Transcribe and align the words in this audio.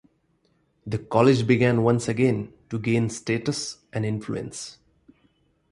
The 0.87 0.97
College 0.97 1.45
began 1.45 1.83
once 1.83 2.07
again 2.07 2.51
to 2.71 2.79
gain 2.79 3.11
status 3.11 3.77
and 3.93 4.03
influence. 4.03 4.79